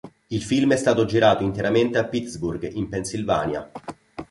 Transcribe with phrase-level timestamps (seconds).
[0.29, 3.69] Il film è stato girato interamente a Pittsburgh in Pennsylvania.